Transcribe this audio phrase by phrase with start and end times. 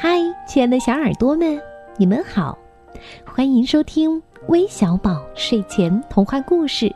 [0.00, 1.60] 嗨，亲爱的小耳朵们，
[1.96, 2.56] 你们好，
[3.26, 6.94] 欢迎收听微小宝睡前童话故事，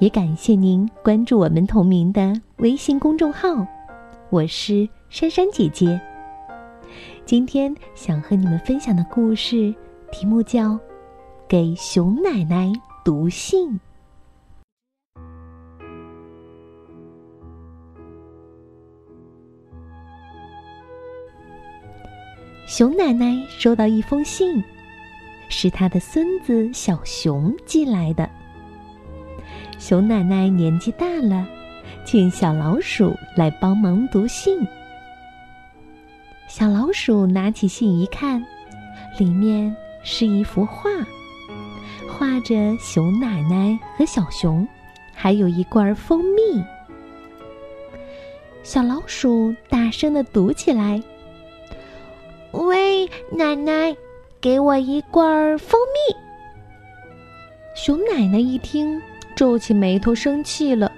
[0.00, 3.64] 也感谢您关注我们同名的微信公众号。
[4.28, 6.00] 我是珊珊姐姐。
[7.24, 9.72] 今天想和你们分享的故事
[10.10, 10.70] 题目叫
[11.46, 12.72] 《给熊奶奶
[13.04, 13.70] 读信》。
[22.66, 24.62] 熊奶奶收到一封信，
[25.48, 28.28] 是她的孙子小熊寄来的。
[29.78, 31.46] 熊奶奶年纪大了，
[32.06, 34.66] 请小老鼠来帮忙读信。
[36.48, 38.42] 小老鼠拿起信一看，
[39.18, 40.88] 里面是一幅画，
[42.08, 44.66] 画着熊奶奶和小熊，
[45.12, 46.62] 还有一罐蜂蜜。
[48.62, 51.02] 小老鼠大声的读起来。
[53.30, 53.96] 奶奶，
[54.40, 56.16] 给我一罐儿蜂蜜。
[57.74, 59.00] 熊奶奶一听，
[59.34, 60.90] 皱起眉头，生气了。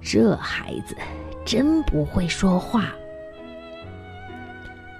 [0.00, 0.96] 这孩子
[1.44, 2.92] 真不会说话。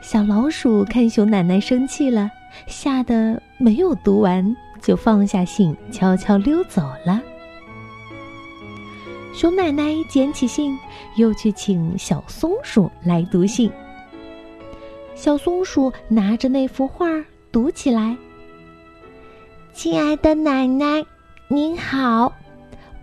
[0.01, 2.31] 小老鼠看熊奶奶生气了，
[2.67, 7.21] 吓得没有读完，就放下信，悄悄溜走了。
[9.35, 10.79] 熊奶奶捡起信，
[11.17, 13.73] 又去请小松鼠来读信。
[15.23, 17.07] 小松鼠拿着那幅画
[17.53, 18.17] 读起来
[19.73, 21.07] ：“亲爱的奶奶，
[21.47, 22.33] 您好，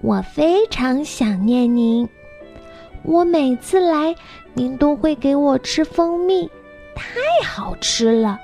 [0.02, 2.06] 我非常想念您。
[3.04, 4.14] 我每次来，
[4.54, 6.46] 您都会给我吃蜂蜜，
[6.94, 8.38] 太好吃了。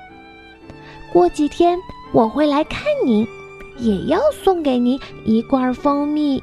[1.12, 1.78] 过几天
[2.14, 3.28] 我会来看您，
[3.76, 6.42] 也要送给您一罐蜂蜜。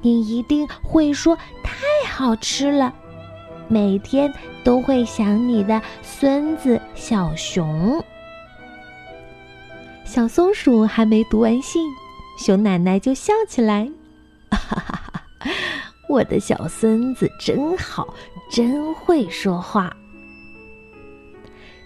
[0.00, 2.94] 您一定会说太好吃了。”
[3.68, 4.32] 每天
[4.64, 8.02] 都会想你的孙子小熊。
[10.04, 11.82] 小松鼠还没读完信，
[12.38, 13.90] 熊奶奶就笑起来
[14.50, 15.50] ：“哈哈哈！
[16.08, 18.14] 我的小孙子真好，
[18.50, 19.94] 真会说话。”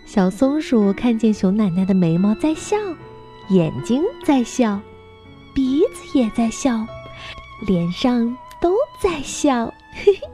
[0.05, 2.77] 小松鼠看见熊奶奶的眉毛在笑，
[3.49, 4.79] 眼睛在笑，
[5.55, 6.87] 鼻子也在笑，
[7.67, 10.30] 脸上都在笑，嘿嘿。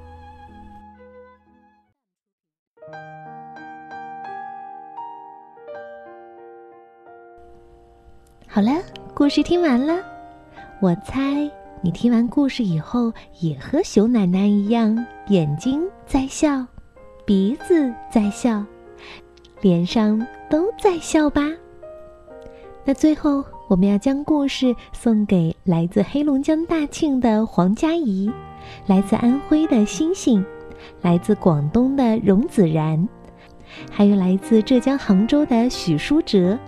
[8.56, 8.72] 好了，
[9.12, 10.02] 故事听完了。
[10.80, 11.46] 我猜
[11.82, 14.96] 你听完故事以后，也和熊奶奶一样，
[15.28, 16.64] 眼睛在笑，
[17.26, 18.64] 鼻子在笑，
[19.60, 21.42] 脸上都在笑吧？
[22.82, 28.32] 那最后，我们要将故事送给来自黑龙江大庆的黄佳怡，
[28.86, 30.42] 来自安徽的星星，
[31.02, 33.06] 来自广东的荣子然，
[33.90, 36.58] 还有来自浙江杭州的许书哲。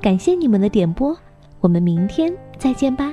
[0.00, 1.16] 感谢你们的点播。
[1.64, 3.10] 我们明天再见吧，